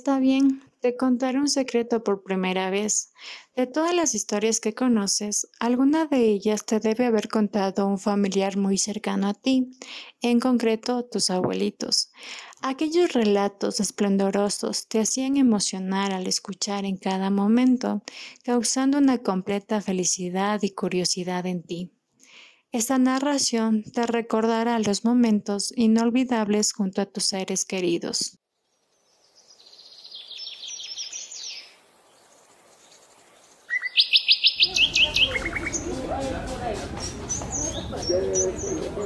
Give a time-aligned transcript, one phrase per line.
[0.00, 3.12] Está bien, te contaré un secreto por primera vez.
[3.54, 8.56] De todas las historias que conoces, alguna de ellas te debe haber contado un familiar
[8.56, 9.72] muy cercano a ti,
[10.22, 12.12] en concreto tus abuelitos.
[12.62, 18.02] Aquellos relatos esplendorosos te hacían emocionar al escuchar en cada momento,
[18.42, 21.92] causando una completa felicidad y curiosidad en ti.
[22.72, 28.39] Esta narración te recordará los momentos inolvidables junto a tus seres queridos.
[38.90, 38.96] A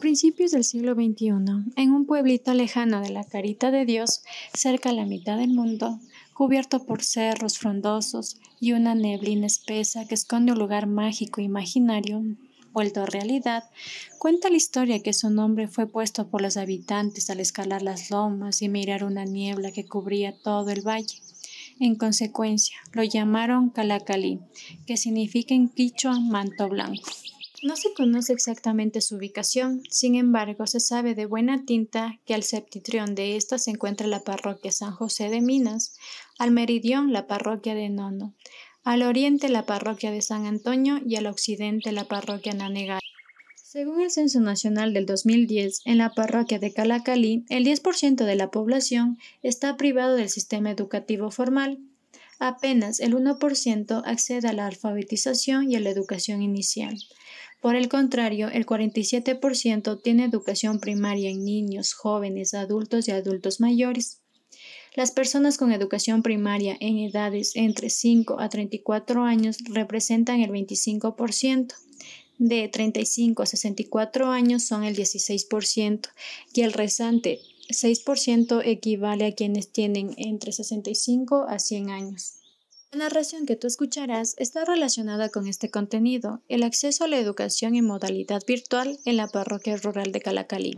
[0.00, 1.28] principios del siglo XXI,
[1.76, 5.98] en un pueblito lejano de la Carita de Dios, cerca a la mitad del mundo,
[6.34, 12.22] cubierto por cerros frondosos y una neblina espesa que esconde un lugar mágico e imaginario,
[12.72, 13.64] vuelto realidad,
[14.18, 18.62] cuenta la historia que su nombre fue puesto por los habitantes al escalar las lomas
[18.62, 21.20] y mirar una niebla que cubría todo el valle.
[21.80, 24.40] En consecuencia, lo llamaron Calacalí,
[24.86, 27.08] que significa en quichua manto blanco.
[27.60, 32.44] No se conoce exactamente su ubicación, sin embargo, se sabe de buena tinta que al
[32.44, 35.96] septitrión de esta se encuentra la parroquia San José de Minas,
[36.38, 38.34] al meridión la parroquia de Nono,
[38.88, 43.02] al oriente la parroquia de San Antonio y al occidente la parroquia Nanegar.
[43.54, 48.50] Según el Censo Nacional del 2010, en la parroquia de Calacalí, el 10% de la
[48.50, 51.78] población está privado del sistema educativo formal.
[52.38, 56.96] Apenas el 1% accede a la alfabetización y a la educación inicial.
[57.60, 64.22] Por el contrario, el 47% tiene educación primaria en niños, jóvenes, adultos y adultos mayores.
[64.98, 71.72] Las personas con educación primaria en edades entre 5 a 34 años representan el 25%,
[72.38, 76.08] de 35 a 64 años son el 16%
[76.52, 77.38] y el restante
[77.68, 82.34] 6% equivale a quienes tienen entre 65 a 100 años.
[82.90, 87.76] La narración que tú escucharás está relacionada con este contenido, el acceso a la educación
[87.76, 90.74] en modalidad virtual en la parroquia rural de Calacalí.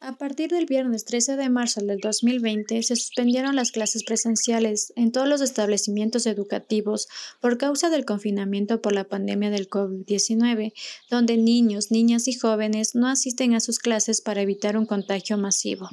[0.00, 5.10] A partir del viernes 13 de marzo del 2020 se suspendieron las clases presenciales en
[5.10, 7.08] todos los establecimientos educativos
[7.40, 10.72] por causa del confinamiento por la pandemia del COVID-19,
[11.10, 15.88] donde niños, niñas y jóvenes no asisten a sus clases para evitar un contagio masivo.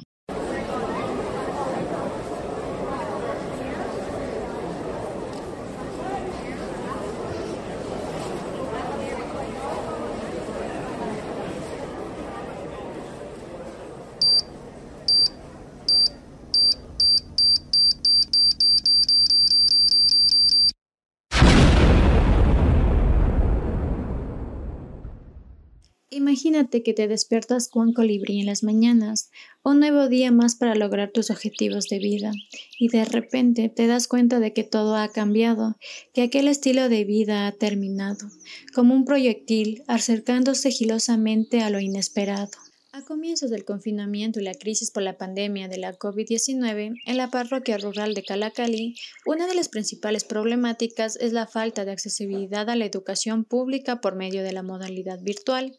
[26.36, 29.30] Imagínate que te despiertas con colibrí en las mañanas,
[29.64, 32.30] un nuevo día más para lograr tus objetivos de vida,
[32.78, 35.76] y de repente te das cuenta de que todo ha cambiado,
[36.12, 38.28] que aquel estilo de vida ha terminado,
[38.74, 42.50] como un proyectil acercándose sigilosamente a lo inesperado.
[42.92, 47.30] A comienzos del confinamiento y la crisis por la pandemia de la COVID-19, en la
[47.30, 48.94] parroquia rural de Calacalí,
[49.24, 54.16] una de las principales problemáticas es la falta de accesibilidad a la educación pública por
[54.16, 55.78] medio de la modalidad virtual.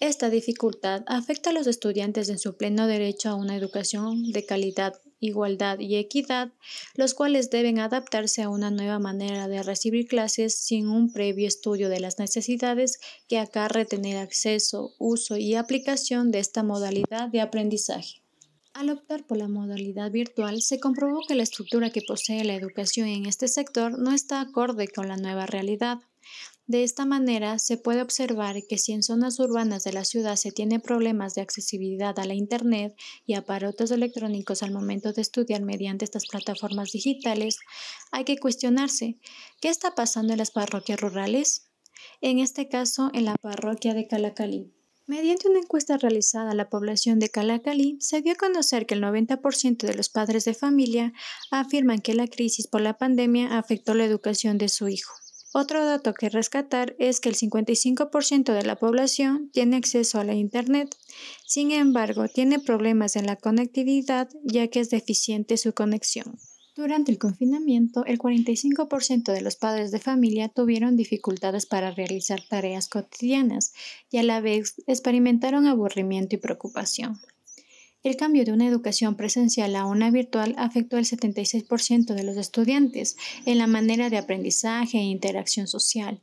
[0.00, 4.94] Esta dificultad afecta a los estudiantes en su pleno derecho a una educación de calidad,
[5.18, 6.54] igualdad y equidad,
[6.94, 11.90] los cuales deben adaptarse a una nueva manera de recibir clases sin un previo estudio
[11.90, 12.98] de las necesidades
[13.28, 18.22] que acarre tener acceso, uso y aplicación de esta modalidad de aprendizaje.
[18.72, 23.06] Al optar por la modalidad virtual, se comprobó que la estructura que posee la educación
[23.06, 25.98] en este sector no está acorde con la nueva realidad.
[26.70, 30.52] De esta manera, se puede observar que si en zonas urbanas de la ciudad se
[30.52, 32.94] tiene problemas de accesibilidad a la Internet
[33.26, 37.58] y aparatos electrónicos al momento de estudiar mediante estas plataformas digitales,
[38.12, 39.18] hay que cuestionarse,
[39.60, 41.66] ¿qué está pasando en las parroquias rurales?
[42.20, 44.72] En este caso, en la parroquia de Calacalí.
[45.08, 49.02] Mediante una encuesta realizada a la población de Calacalí, se dio a conocer que el
[49.02, 51.14] 90% de los padres de familia
[51.50, 55.12] afirman que la crisis por la pandemia afectó la educación de su hijo.
[55.52, 60.34] Otro dato que rescatar es que el 55% de la población tiene acceso a la
[60.34, 60.96] Internet,
[61.44, 66.38] sin embargo, tiene problemas en la conectividad ya que es deficiente su conexión.
[66.76, 72.88] Durante el confinamiento, el 45% de los padres de familia tuvieron dificultades para realizar tareas
[72.88, 73.74] cotidianas
[74.08, 77.18] y a la vez experimentaron aburrimiento y preocupación.
[78.02, 83.18] El cambio de una educación presencial a una virtual afectó al 76% de los estudiantes
[83.44, 86.22] en la manera de aprendizaje e interacción social.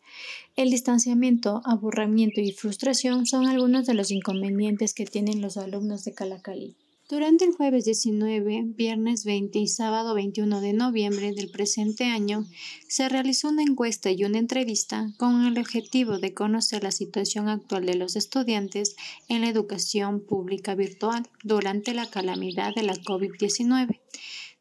[0.56, 6.13] El distanciamiento, aburrimiento y frustración son algunos de los inconvenientes que tienen los alumnos de
[6.13, 6.75] Calacali.
[7.09, 12.44] Durante el jueves 19, viernes 20 y sábado 21 de noviembre del presente año,
[12.89, 17.86] se realizó una encuesta y una entrevista con el objetivo de conocer la situación actual
[17.86, 18.98] de los estudiantes
[19.30, 24.01] en la educación pública virtual durante la calamidad de la COVID-19,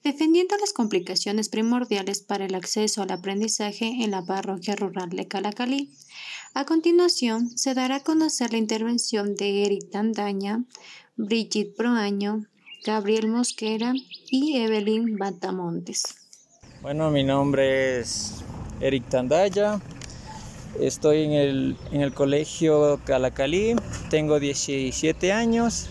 [0.04, 5.90] defendiendo las complicaciones primordiales para el acceso al aprendizaje en la parroquia rural de Calacalí.
[6.54, 10.64] A continuación, se dará a conocer la intervención de Eric Tandaña,
[11.18, 12.44] Brigitte Proaño,
[12.84, 13.94] Gabriel Mosquera
[14.30, 16.14] y Evelyn Batamontes.
[16.82, 18.44] Bueno, mi nombre es
[18.80, 19.80] Eric Tandaya,
[20.78, 23.76] estoy en el, en el colegio Calacalí,
[24.10, 25.88] tengo 17 años.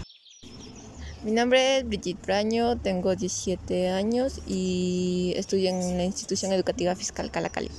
[1.23, 7.31] Mi nombre es Brigitte Proaño, tengo 17 años y estudio en la institución educativa fiscal
[7.31, 7.71] Calacalí.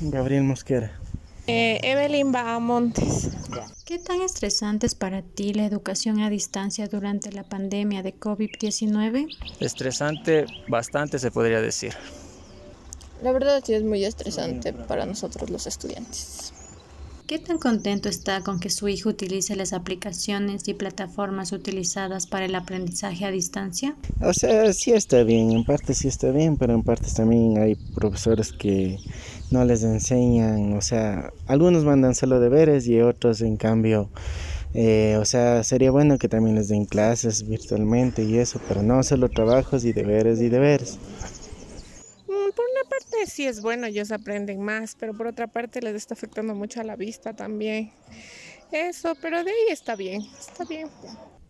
[0.00, 0.98] Gabriel Mosquera.
[1.50, 3.30] Eh, Evelyn Bahamontes.
[3.86, 9.34] ¿Qué tan estresante es para ti la educación a distancia durante la pandemia de COVID-19?
[9.58, 11.94] Estresante, bastante se podría decir.
[13.22, 16.52] La verdad sí es muy estresante para nosotros los estudiantes.
[17.26, 22.44] ¿Qué tan contento está con que su hijo utilice las aplicaciones y plataformas utilizadas para
[22.46, 23.96] el aprendizaje a distancia?
[24.22, 27.74] O sea, sí está bien, en parte sí está bien, pero en parte también hay
[27.74, 28.98] profesores que
[29.50, 34.10] no les enseñan, o sea, algunos mandan solo deberes y otros en cambio,
[34.74, 39.02] eh, o sea, sería bueno que también les den clases virtualmente y eso, pero no
[39.02, 40.98] solo trabajos y deberes y deberes
[42.88, 46.80] parte sí es bueno, ellos aprenden más, pero por otra parte les está afectando mucho
[46.80, 47.92] a la vista también.
[48.72, 50.88] Eso, pero de ahí está bien, está bien.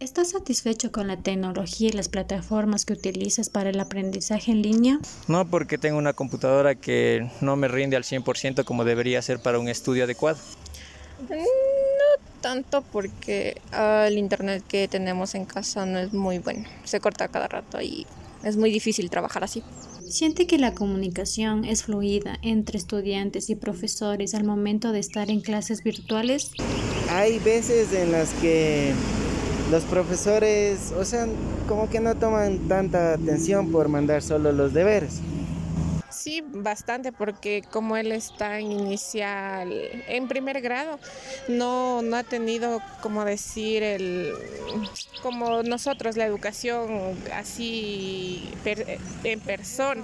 [0.01, 5.01] ¿Estás satisfecho con la tecnología y las plataformas que utilizas para el aprendizaje en línea?
[5.27, 9.59] No, porque tengo una computadora que no me rinde al 100% como debería ser para
[9.59, 10.39] un estudio adecuado.
[11.29, 11.45] No
[12.41, 16.69] tanto porque el internet que tenemos en casa no es muy bueno.
[16.85, 18.07] Se corta cada rato y
[18.45, 19.65] es muy difícil trabajar así.
[20.09, 25.41] ¿Siente que la comunicación es fluida entre estudiantes y profesores al momento de estar en
[25.41, 26.53] clases virtuales?
[27.11, 28.93] Hay veces en las que
[29.71, 31.27] los profesores, o sea,
[31.69, 35.21] como que no toman tanta atención por mandar solo los deberes.
[36.11, 39.73] Sí, bastante, porque como él está en inicial,
[40.09, 40.99] en primer grado,
[41.49, 44.33] no, no ha tenido, como decir, el,
[45.23, 48.51] como nosotros, la educación así
[49.25, 50.03] en persona.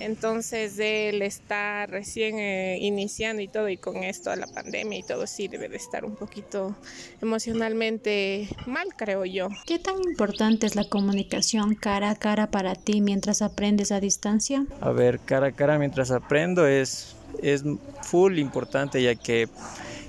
[0.00, 5.02] Entonces él está recién eh, iniciando y todo y con esto de la pandemia y
[5.02, 6.74] todo sí debe de estar un poquito
[7.20, 9.48] emocionalmente mal, creo yo.
[9.66, 14.66] ¿Qué tan importante es la comunicación cara a cara para ti mientras aprendes a distancia?
[14.80, 17.62] A ver, cara a cara mientras aprendo es, es
[18.02, 19.48] full importante ya que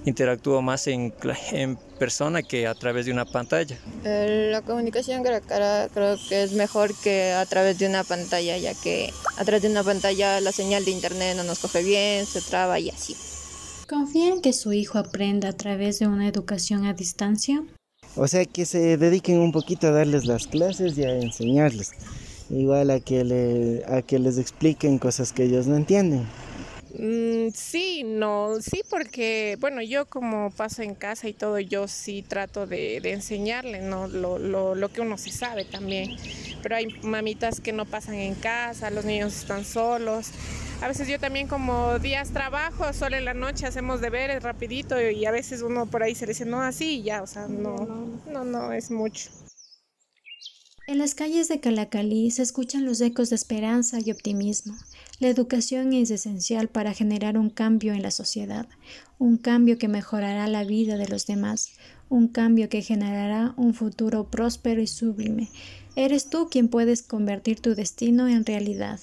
[0.05, 1.13] interactúo más en,
[1.51, 3.77] en persona que a través de una pantalla.
[4.03, 8.03] Eh, la comunicación cara a cara creo que es mejor que a través de una
[8.03, 11.83] pantalla, ya que a través de una pantalla la señal de internet no nos coge
[11.83, 13.15] bien, se traba y así.
[13.87, 17.61] ¿Confía en que su hijo aprenda a través de una educación a distancia?
[18.15, 21.91] O sea, que se dediquen un poquito a darles las clases y a enseñarles.
[22.49, 26.25] Igual a que, le, a que les expliquen cosas que ellos no entienden.
[27.03, 32.21] Mm, sí, no, sí, porque, bueno, yo como paso en casa y todo, yo sí
[32.21, 34.07] trato de, enseñarle, ¿no?
[34.07, 36.15] Lo, lo, lo, que uno se sabe también.
[36.61, 40.29] Pero hay mamitas que no pasan en casa, los niños están solos.
[40.81, 45.25] A veces yo también como días trabajo, solo en la noche hacemos deberes rapidito y
[45.25, 48.43] a veces uno por ahí se le dice, no, así ya, o sea, no, no,
[48.43, 49.31] no, es mucho.
[50.85, 54.75] En las calles de Calacalí se escuchan los ecos de esperanza y optimismo.
[55.21, 58.67] La educación es esencial para generar un cambio en la sociedad,
[59.19, 61.73] un cambio que mejorará la vida de los demás,
[62.09, 65.51] un cambio que generará un futuro próspero y sublime.
[65.95, 68.99] Eres tú quien puedes convertir tu destino en realidad.